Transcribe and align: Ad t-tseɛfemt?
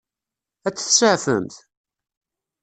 Ad 0.67 0.73
t-tseɛfemt? 0.75 1.55